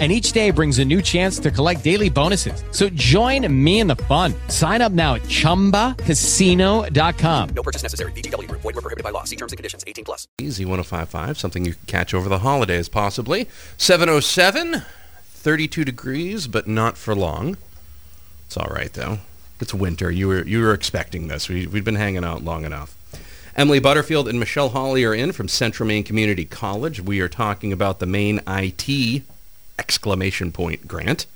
[0.00, 2.64] and each day brings a new chance to collect daily bonuses.
[2.72, 4.34] So join me in the fun.
[4.48, 7.48] Sign up now at ChumbaCasino.com.
[7.50, 8.10] No purchase necessary.
[8.12, 8.50] VGW.
[8.50, 9.22] Void were prohibited by law.
[9.22, 9.84] See terms and conditions.
[9.86, 10.26] 18 plus.
[10.40, 13.48] Easy 1055, something you can catch over the holidays possibly.
[13.76, 14.82] 707,
[15.22, 17.56] 32 degrees, but not for long.
[18.46, 19.18] It's all right though.
[19.60, 20.10] It's winter.
[20.10, 21.48] You were you were expecting this.
[21.48, 22.96] We, we've been hanging out long enough.
[23.56, 27.00] Emily Butterfield and Michelle Hawley are in from Central Maine Community College.
[27.00, 29.22] We are talking about the Maine IT
[29.78, 31.26] exclamation point grant.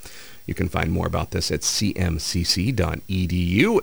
[0.46, 3.00] You can find more about this at cmcc.edu.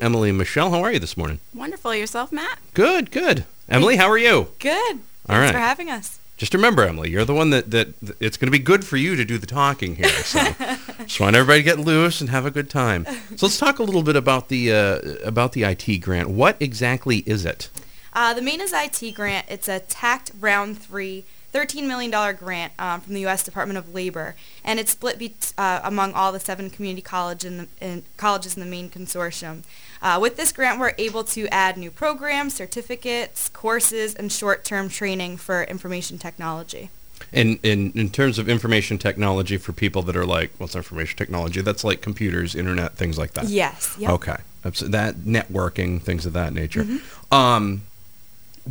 [0.01, 1.39] Emily and Michelle, how are you this morning?
[1.53, 1.93] Wonderful.
[1.93, 2.57] Yourself, Matt?
[2.73, 3.45] Good, good.
[3.69, 4.47] Emily, how are you?
[4.59, 4.95] Good.
[5.29, 5.51] All Thanks right.
[5.53, 6.19] for having us.
[6.37, 8.97] Just remember, Emily, you're the one that, that that it's going to be good for
[8.97, 10.09] you to do the talking here.
[10.09, 10.39] So
[11.05, 13.05] just want everybody to get loose and have a good time.
[13.37, 16.29] So let's talk a little bit about the uh, about the IT grant.
[16.29, 17.69] What exactly is it?
[18.11, 19.45] Uh, the Maine is IT grant.
[19.49, 21.23] It's a TAACCCT Round 3
[21.55, 23.41] $13 million grant um, from the U.S.
[23.41, 27.57] Department of Labor, and it's split be- uh, among all the seven community college in
[27.59, 29.63] the, in colleges in the Maine consortium.
[30.01, 35.37] Uh, with this grant, we're able to add new programs, certificates, courses, and short-term training
[35.37, 36.89] for information technology.
[37.31, 41.61] In, in in terms of information technology for people that are like, what's information technology?
[41.61, 43.45] That's like computers, internet, things like that.
[43.45, 43.95] Yes.
[43.97, 44.09] Yep.
[44.11, 44.37] Okay.
[44.63, 46.85] That networking, things of that nature.
[47.31, 47.83] Um,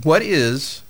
[0.02, 0.82] what is,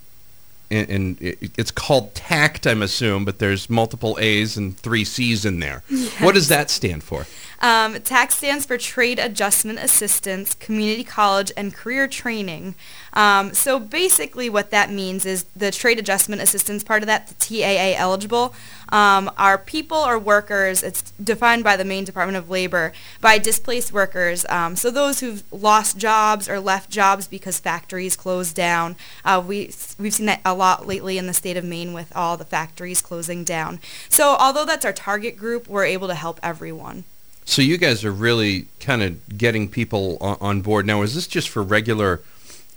[0.69, 5.45] and, and it, it's called TAACCCT, I'm assume, but there's multiple A's and three C's
[5.45, 5.83] in there.
[6.19, 7.25] What does that stand for?
[7.65, 12.75] Um, TAACCCT stands for Trade Adjustment Assistance, Community College, and Career Training.
[13.13, 17.33] Um, so basically what that means is the Trade Adjustment Assistance part of that, the
[17.33, 18.53] TAA eligible,
[18.89, 23.91] um, are people or workers, it's defined by the Maine Department of Labor, by displaced
[23.91, 24.45] workers.
[24.47, 28.95] Um, so those who've lost jobs or left jobs because factories closed down.
[29.23, 32.37] Uh, we, we've seen that a lot lately in the state of Maine with all
[32.37, 33.79] the factories closing down.
[34.07, 37.05] So although that's our target group, we're able to help everyone.
[37.45, 41.03] So you guys are really kind of getting people on, on board now.
[41.03, 42.21] Is this just for regular,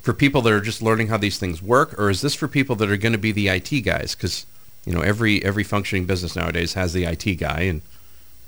[0.03, 2.77] for people that are just learning how these things work, or is this for people
[2.77, 4.15] that are going to be the IT guys?
[4.15, 4.47] Because
[4.85, 7.83] you know every every functioning business nowadays has the IT guy, and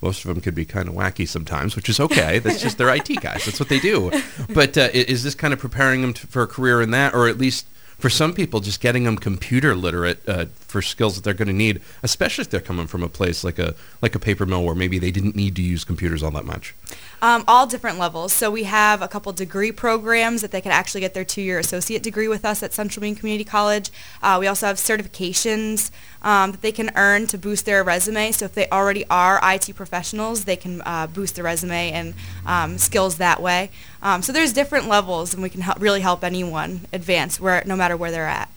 [0.03, 2.39] most of them could be kind of wacky sometimes, which is okay.
[2.39, 3.45] That's just their IT guys.
[3.45, 4.11] That's what they do.
[4.49, 7.29] But uh, is this kind of preparing them to, for a career in that, or
[7.29, 7.67] at least
[7.99, 11.55] for some people, just getting them computer literate uh, for skills that they're going to
[11.55, 14.75] need, especially if they're coming from a place like a like a paper mill where
[14.75, 16.75] maybe they didn't need to use computers all that much.
[17.23, 18.33] Um, all different levels.
[18.33, 22.03] So we have a couple degree programs that they can actually get their two-year associate
[22.03, 23.91] degree with us at Central Maine Community College.
[24.23, 25.91] Uh, we also have certifications
[26.23, 28.33] um, that they can earn to boost their resume.
[28.33, 32.15] So if they already are IT professionals, they can uh, boost their resume and
[32.47, 33.71] um, skills that way.
[34.03, 37.77] Um, so there's different levels, and we can help, really help anyone advance where no
[37.77, 38.49] matter where they're at.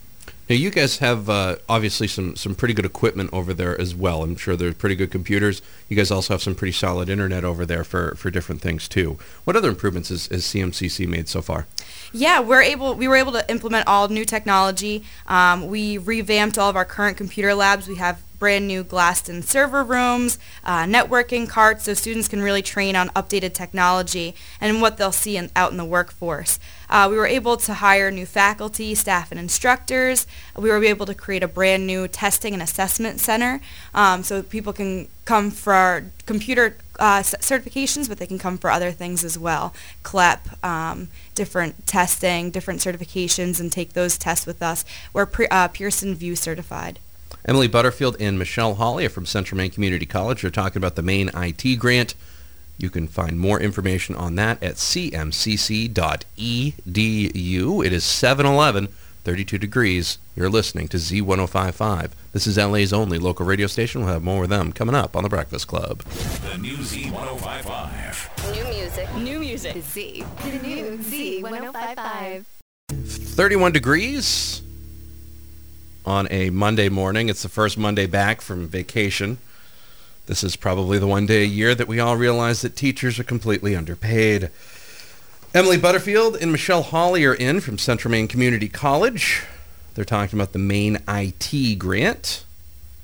[0.50, 4.24] Now you guys have uh, obviously some some pretty good equipment over there as well.
[4.24, 5.62] I'm sure there's pretty good computers.
[5.88, 9.18] You guys also have some pretty solid internet over there for, for different things too.
[9.46, 11.68] What other improvements has, has CMCC made so far?
[12.12, 12.94] Yeah, we're able.
[12.96, 15.06] We were able to implement all new technology.
[15.28, 17.88] Um, we revamped all of our current computer labs.
[17.88, 22.94] We have brand new glassed-in server rooms, uh, networking carts, so students can really train
[22.94, 26.60] on updated technology and what they'll see in, out in the workforce.
[26.94, 30.28] Uh, we were able to hire new faculty, staff, and instructors.
[30.56, 33.62] We were able to create a brand new testing and assessment center,
[33.96, 38.92] um, so people can come for computer uh, certifications, but they can come for other
[38.92, 39.74] things as well.
[40.04, 44.86] CLEP, um, different testing, different certifications, and take those tests with us.
[45.14, 47.00] We're pre- uh, Pearson VUE certified.
[47.44, 50.44] Emily Butterfield and Michelle Hawley are from Central Maine Community College.
[50.44, 52.14] They're talking about the Maine IT grant.
[52.78, 55.96] You can find more information on that at cmcc.edu.
[57.86, 58.88] It is 711,
[59.24, 60.18] 32 degrees.
[60.36, 62.12] You're listening to Z1055.
[62.32, 64.02] This is LA's only local radio station.
[64.02, 66.00] We'll have more with them coming up on The Breakfast Club.
[66.00, 68.54] The new Z1055.
[68.54, 69.16] New music.
[69.16, 69.78] New music.
[69.82, 70.26] Z.
[70.44, 72.46] The new Z1055.
[72.90, 74.62] 31 degrees
[76.06, 77.30] on a Monday morning.
[77.30, 79.38] It's the first Monday back from vacation.
[80.26, 83.26] This is probably the one day a year that we all realize that teachers are
[83.26, 84.50] completely underpaid.
[85.54, 89.44] Emily Butterfield and Michelle Hawley are in from Central Maine Community College.
[89.96, 92.46] They're talking about the Maine IT grant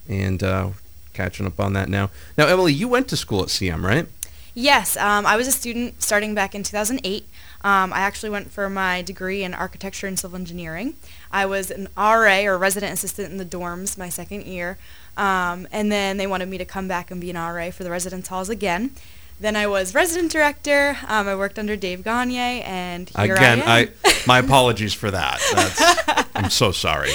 [0.07, 0.69] and uh,
[1.13, 2.09] catching up on that now.
[2.37, 4.07] Now, Emily, you went to school at CM, right?
[4.55, 7.25] Yes, um, I was a student starting back in 2008.
[7.61, 10.95] Um, I actually went for my degree in architecture and civil engineering.
[11.31, 14.77] I was an RA or resident assistant in the dorms my second year,
[15.17, 17.91] um, and then they wanted me to come back and be an RA for the
[17.91, 18.91] residence halls again.
[19.39, 20.97] Then I was resident director.
[21.07, 23.89] Um, I worked under Dave Gagne, and here Again, I am.
[24.03, 25.39] I my apologies for that.
[26.35, 27.11] I'm so sorry.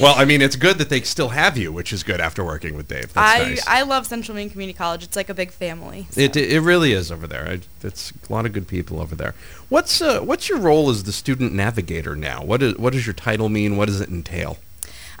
[0.00, 2.76] Well, I mean, it's good that they still have you, which is good after working
[2.76, 3.12] with Dave.
[3.12, 3.66] That's I, nice.
[3.66, 5.02] I love Central Maine Community College.
[5.02, 6.06] It's like a big family.
[6.10, 6.20] so.
[6.20, 7.46] It, it really is over there.
[7.46, 9.34] I, it's a lot of good people over there.
[9.68, 12.42] What's uh, what's your role as the student navigator now?
[12.42, 13.76] What is what does your title mean?
[13.76, 14.58] What does it entail?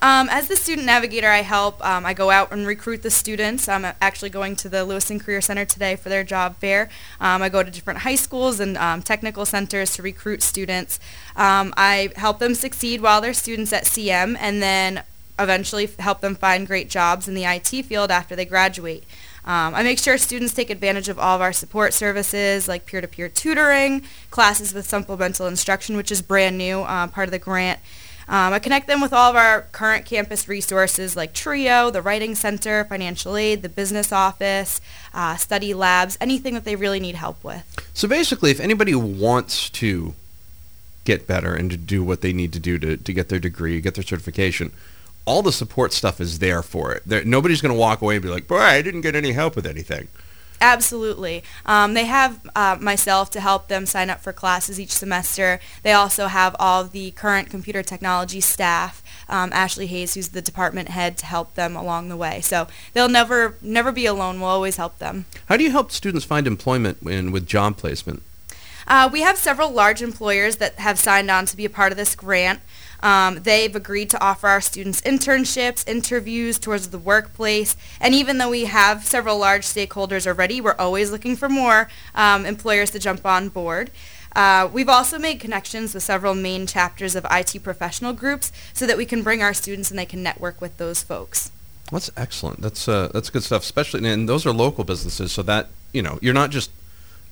[0.04, 1.82] Um, as the student navigator, I help.
[1.82, 3.70] Um, I go out and recruit the students.
[3.70, 6.90] I'm actually going to the Lewiston Career Center today for their job fair.
[7.20, 11.00] Um, I go to different high schools and um, technical centers to recruit students.
[11.36, 15.04] Um, I help them succeed while they're students at CM and then
[15.38, 19.04] eventually help them find great jobs in the IT field after they graduate.
[19.46, 23.30] Um, I make sure students take advantage of all of our support services like peer-to-peer
[23.30, 27.80] tutoring, classes with supplemental instruction, which is brand new, uh, part of the grant.
[28.28, 32.34] Um, I connect them with all of our current campus resources like TRIO, the Writing
[32.34, 34.80] Center, Financial Aid, the Business Office,
[35.12, 37.64] uh, study labs, anything that they really need help with.
[37.92, 40.14] So basically, if anybody wants to
[41.04, 43.80] get better and to do what they need to do to, to get their degree,
[43.80, 44.72] get their certification,
[45.26, 47.02] all the support stuff is there for it.
[47.06, 49.56] There, nobody's going to walk away and be like, boy, I didn't get any help
[49.56, 50.08] with anything.
[50.60, 51.44] Absolutely.
[51.66, 55.60] Um, they have uh, myself to help them sign up for classes each semester.
[55.82, 60.88] They also have all the current computer technology staff, um, Ashley Hayes, who's the department
[60.88, 62.40] head, to help them along the way.
[62.40, 64.40] So they'll never never be alone.
[64.40, 65.26] We'll always help them.
[65.46, 68.22] How do you help students find employment in, with job placement?
[68.86, 71.96] Uh, we have several large employers that have signed on to be a part of
[71.96, 72.60] this grant.
[73.04, 78.38] Um, they've agreed to offer our students internships, interviews, tours of the workplace, and even
[78.38, 82.98] though we have several large stakeholders already, we're always looking for more um, employers to
[82.98, 83.90] jump on board.
[84.34, 88.96] Uh, we've also made connections with several Maine chapters of IT professional groups so that
[88.96, 91.52] we can bring our students and they can network with those folks.
[91.92, 92.62] That's excellent.
[92.62, 93.62] That's uh, that's good stuff.
[93.62, 96.70] Especially, and those are local businesses, so that you know you're not just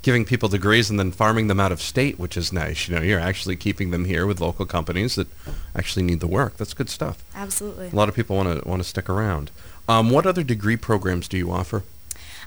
[0.02, 2.88] giving people degrees and then farming them out of state, which is nice.
[2.88, 5.28] You know, you're actually keeping them here with local companies that
[5.74, 6.56] actually need the work.
[6.56, 7.24] That's good stuff.
[7.34, 7.88] Absolutely.
[7.88, 9.50] A lot of people want to want to stick around.
[9.88, 11.82] Um, what other degree programs do you offer?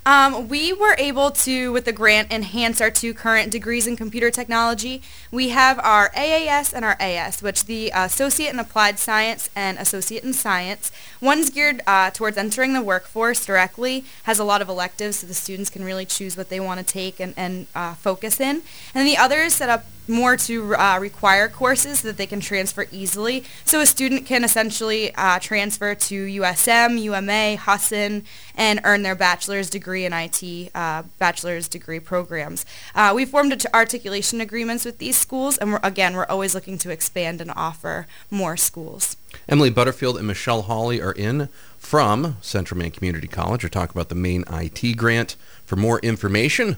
[0.07, 4.29] Um, we were able to, with the grant, enhance our two current degrees in computer
[4.29, 5.01] technology.
[5.31, 10.23] We have our AAS and our AS, which the Associate in Applied Science and Associate
[10.23, 10.91] in Science.
[11.21, 15.33] One's geared uh, towards entering the workforce directly, has a lot of electives so the
[15.33, 18.61] students can really choose what they want to take and, and uh, focus in.
[18.93, 22.85] And the other is set up more to uh, require courses that they can transfer
[22.91, 23.43] easily.
[23.63, 28.23] So a student can essentially uh, transfer to USM, UMA, Husson,
[28.55, 32.65] and earn their bachelor's degree in IT, uh, bachelor's degree programs.
[32.93, 36.77] Uh, we formed art- articulation agreements with these schools, and we're, again, we're always looking
[36.79, 39.15] to expand and offer more schools.
[39.47, 43.63] Emily Butterfield and Michelle Hawley are in from Central Maine Community College.
[43.63, 45.35] We're talking about the Maine IT grant.
[45.65, 46.77] For more information,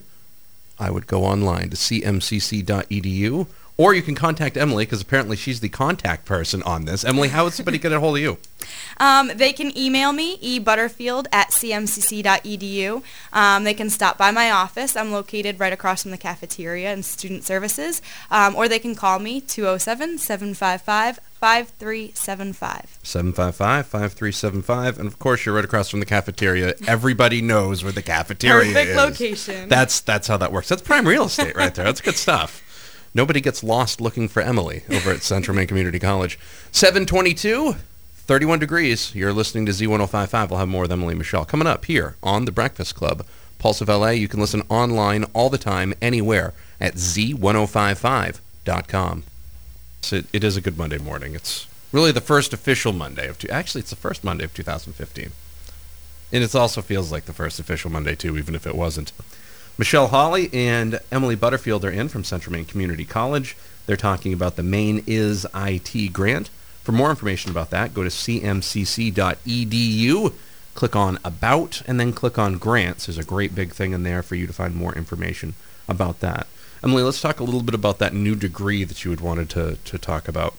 [0.80, 3.48] I would go online to cmcc.edu,
[3.78, 7.06] or you can contact Emily because apparently she's the contact person on this.
[7.06, 8.38] Emily, how would somebody get a hold of you?
[9.00, 13.04] Um, they can email me, ebutterfield at cmcc.edu.
[13.32, 14.96] Um, they can stop by my office.
[14.96, 18.02] I'm located right across from the cafeteria and student services.
[18.32, 19.40] Um, or they can call me,
[21.42, 22.86] 207-755-5375.
[23.04, 24.98] 755-5375.
[25.00, 26.74] And of course, you're right across from the cafeteria.
[26.88, 28.98] Everybody knows where the cafeteria Perfect is.
[28.98, 29.70] location.
[29.70, 30.70] That's that's how that works.
[30.70, 31.86] That's prime real estate right there.
[31.86, 32.64] That's good stuff.
[33.14, 36.38] Nobody gets lost looking for Emily over at Central Maine Community College.
[36.72, 37.76] 722,
[38.16, 39.16] 31 degrees.
[39.16, 40.50] You're listening to Z1055.
[40.50, 43.26] We'll have more with Emily Michelle coming up here on The Breakfast Club.
[43.58, 44.10] Pulse of LA.
[44.10, 49.24] You can listen online all the time, anywhere at Z1055.com.
[50.12, 51.36] It, it is a good Monday morning.
[51.36, 53.50] It's really the first official Monday of two.
[53.50, 55.32] Actually, it's the first Monday of 2015,
[56.32, 59.12] and it also feels like the first official Monday too, even if it wasn't.
[59.78, 63.56] Michelle Hawley and Emily Butterfield are in from Central Maine Community College.
[63.86, 66.50] They're talking about the Maine is IT grant.
[66.84, 69.24] For more information about that, go to cmcc.edu,
[70.74, 73.06] click on About, and then click on Grants.
[73.06, 75.54] There's a great big thing in there for you to find more information
[75.88, 76.48] about that.
[76.84, 79.78] Emily, let's talk a little bit about that new degree that you had wanted to,
[79.84, 80.54] to talk about.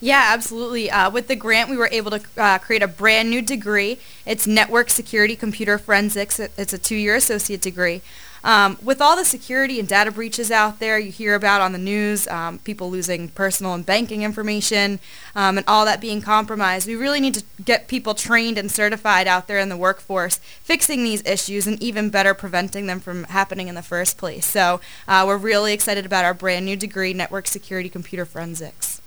[0.00, 0.90] Yeah, absolutely.
[0.90, 3.98] Uh, with the grant, we were able to uh, create a brand new degree.
[4.24, 6.38] It's Network Security Computer Forensics.
[6.38, 8.00] It's a two-year associate degree.
[8.44, 11.78] Um, with all the security and data breaches out there you hear about on the
[11.78, 15.00] news, um, people losing personal and banking information,
[15.34, 19.26] um, and all that being compromised, we really need to get people trained and certified
[19.26, 23.68] out there in the workforce, fixing these issues and even better preventing them from happening
[23.68, 24.46] in the first place.
[24.46, 29.02] So uh, we're really excited about our brand new degree, Network Security Computer Forensics.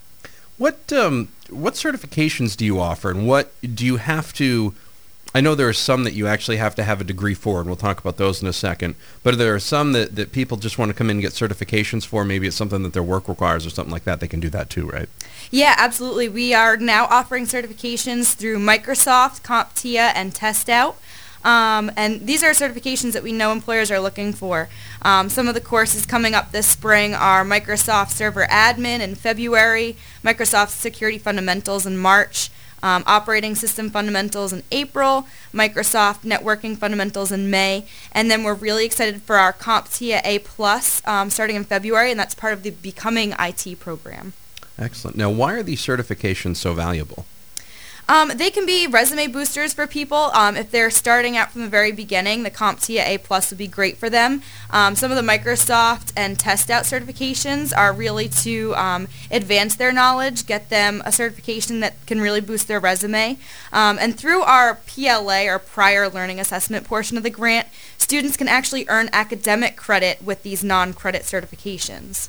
[0.57, 4.75] What um, what certifications do you offer, and what do you have to?
[5.33, 7.67] I know there are some that you actually have to have a degree for, and
[7.67, 8.95] we'll talk about those in a second.
[9.23, 12.05] But there are some that, that people just want to come in and get certifications
[12.05, 12.25] for.
[12.25, 14.19] Maybe it's something that their work requires or something like that.
[14.19, 15.07] They can do that too, right?
[15.49, 16.27] Yeah, absolutely.
[16.27, 20.95] We are now offering certifications through Microsoft, CompTIA, and TestOut.
[21.43, 24.69] Um, and these are certifications that we know employers are looking for.
[25.01, 29.97] Um, some of the courses coming up this spring are Microsoft Server Admin in February,
[30.23, 32.51] Microsoft Security Fundamentals in March,
[32.83, 38.85] um, Operating System Fundamentals in April, Microsoft Networking Fundamentals in May, and then we're really
[38.85, 42.71] excited for our CompTIA A Plus um, starting in February, and that's part of the
[42.71, 44.33] Becoming IT program.
[44.77, 45.17] Excellent.
[45.17, 47.25] Now, why are these certifications so valuable?
[48.11, 50.31] Um, they can be resume boosters for people.
[50.33, 53.67] Um, if they're starting out from the very beginning, the CompTIA A Plus would be
[53.67, 54.41] great for them.
[54.69, 60.45] Um, some of the Microsoft and TestOut certifications are really to um, advance their knowledge,
[60.45, 63.37] get them a certification that can really boost their resume.
[63.71, 68.49] Um, and through our PLA, or Prior Learning Assessment portion of the grant, students can
[68.49, 72.27] actually earn academic credit with these non-credit certifications.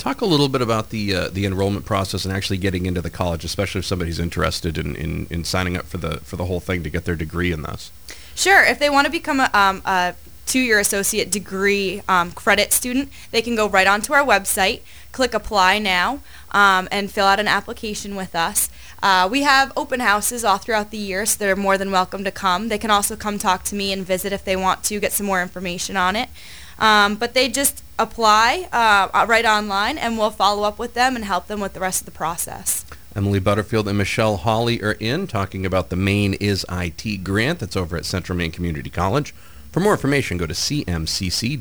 [0.00, 3.10] Talk a little bit about the uh, the enrollment process and actually getting into the
[3.10, 6.58] college, especially if somebody's interested in, in, in signing up for the for the whole
[6.58, 7.92] thing to get their degree in this.
[8.34, 8.64] Sure.
[8.64, 10.14] If they want to become a, um, a
[10.46, 14.80] two-year associate degree um, credit student, they can go right onto our website,
[15.12, 16.20] click apply now,
[16.52, 18.70] um, and fill out an application with us.
[19.02, 22.30] Uh, we have open houses all throughout the year, so they're more than welcome to
[22.30, 22.68] come.
[22.68, 25.26] They can also come talk to me and visit if they want to get some
[25.26, 26.30] more information on it.
[26.78, 31.24] Um, but they just apply uh, right online, and we'll follow up with them and
[31.24, 32.84] help them with the rest of the process.
[33.14, 37.76] Emily Butterfield and Michelle Hawley are in talking about the Maine is IT grant that's
[37.76, 39.34] over at Central Maine Community College.
[39.72, 41.58] For more information, go to cmcc.edu,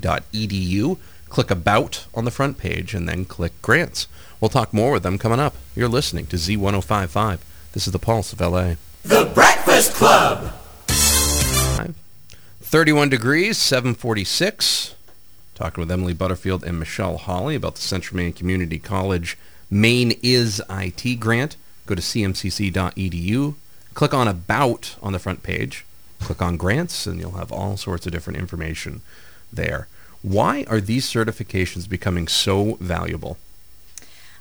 [1.29, 4.08] click About on the front page, and then click Grants.
[4.39, 5.55] We'll talk more with them coming up.
[5.75, 7.39] You're listening to Z1055.
[7.74, 8.75] This is the Pulse of LA.
[9.03, 10.53] The Breakfast Club.
[12.62, 14.93] 31 degrees, 746.
[15.60, 19.38] Talking with Emily Butterfield and Michelle Hawley about the Central Maine Community College
[19.70, 21.58] Maine is IT grant.
[21.86, 23.56] Go to cmcc.edu.
[23.94, 25.86] Click on About on the front page.
[26.22, 29.01] Click on Grants, and you'll have all sorts of different information
[29.51, 29.89] there.
[30.22, 33.38] Why are these certifications becoming so valuable?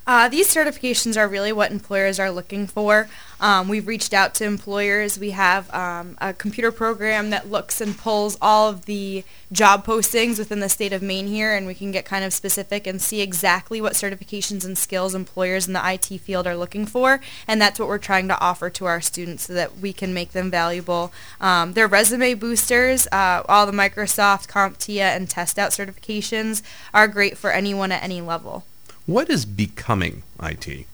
[0.09, 3.11] Uh, these certifications are really what employers are looking for.
[3.41, 5.19] Um, we've reached out to employers.
[5.19, 9.23] We have um, a computer program that looks and pulls all of the
[9.53, 12.87] job postings within the state of Maine here, and we can get kind of specific
[12.87, 17.21] and see exactly what certifications and skills employers in the IT field are looking for,
[17.47, 20.33] and that's what we're trying to offer to our students so that we can make
[20.33, 21.12] them valuable.
[21.38, 23.07] Um, they're resume boosters.
[23.12, 26.62] Uh, all the Microsoft, CompTIA, and TestOut certifications
[26.95, 28.65] are great for anyone at any level.
[29.09, 30.85] What is becoming IT?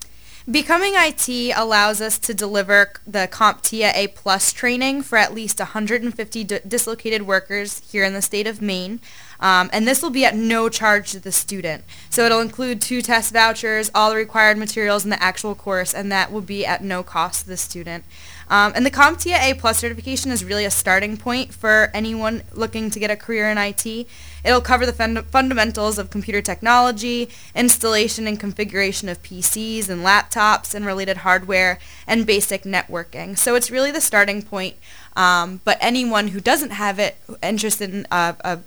[0.49, 6.44] Becoming IT allows us to deliver the CompTIA A Plus training for at least 150
[6.44, 9.00] d- dislocated workers here in the state of Maine.
[9.40, 11.83] Um, and this will be at no charge to the student.
[12.09, 16.12] So it'll include two test vouchers, all the required materials in the actual course, and
[16.12, 18.04] that will be at no cost to the student.
[18.49, 22.90] Um, and the CompTIA A Plus certification is really a starting point for anyone looking
[22.90, 24.06] to get a career in IT.
[24.44, 30.74] It'll cover the fund- fundamentals of computer technology, installation and configuration of PCs and laptops
[30.74, 33.38] and related hardware, and basic networking.
[33.38, 34.76] So it's really the starting point.
[35.16, 38.58] Um, but anyone who doesn't have it, interested in a, a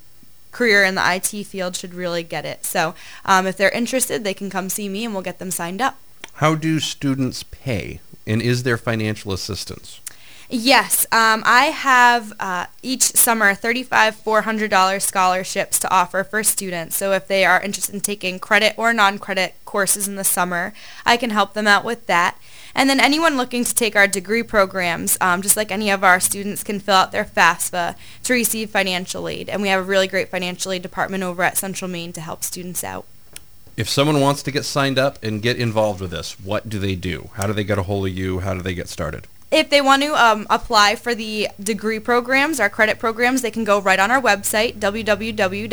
[0.52, 2.66] career in the IT field, should really get it.
[2.66, 5.82] So um, if they're interested, they can come see me and we'll get them signed
[5.82, 5.98] up.
[6.34, 8.00] How do students pay?
[8.26, 10.02] And is there financial assistance?
[10.50, 16.96] Yes, um, I have uh, each summer 35 $400 scholarships to offer for students.
[16.96, 20.74] So if they are interested in taking credit or non-credit courses in the summer,
[21.06, 22.38] I can help them out with that.
[22.74, 26.22] And then anyone looking to take our degree programs, um, just like any of our
[26.22, 29.50] students, can fill out their FAFSA to receive financial aid.
[29.50, 32.46] And we have a really great financial aid department over at Central Maine to help
[32.46, 33.06] students out.
[33.76, 36.96] If someone wants to get signed up and get involved with this, what do they
[36.96, 37.32] do?
[37.34, 38.40] How do they get a hold of you?
[38.40, 39.28] How do they get started?
[39.50, 43.64] If they want to um, apply for the degree programs, our credit programs, they can
[43.64, 45.66] go right on our website, www.cmcc.edu,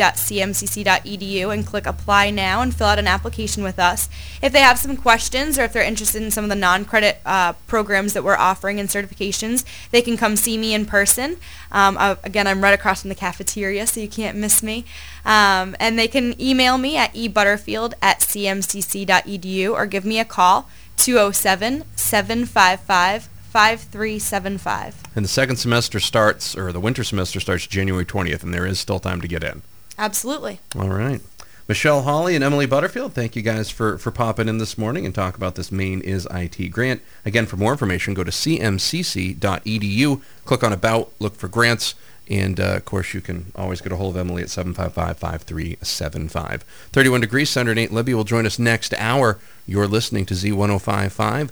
[1.53, 4.07] and click Apply Now and fill out an application with us.
[4.41, 7.51] If they have some questions or if they're interested in some of the non-credit uh,
[7.67, 11.35] programs that we're offering and certifications, they can come see me in person.
[11.69, 14.85] Um, uh, again, I'm right across from the cafeteria, so you can't miss me.
[15.25, 20.69] Um, and they can email me at ebutterfield at cmcc.edu or give me a call,
[20.95, 25.03] 207 755 5375.
[25.15, 28.81] And the second semester starts, or the winter semester starts January 20th, and there is
[28.81, 29.61] still time to get in.
[29.97, 30.59] Absolutely.
[30.77, 31.21] All right.
[31.65, 35.15] Michelle Hawley and Emily Butterfield, thank you guys for, for popping in this morning and
[35.15, 37.01] talk about this Maine is IT grant.
[37.23, 41.95] Again, for more information, go to cmcc.edu, click on About, look for grants,
[42.29, 46.63] and uh, of course you can always get a hold of Emily at 755-5375.
[46.91, 49.39] 31 degrees, Senator Nate Libby will join us next hour.
[49.65, 51.51] You're listening to Z1055,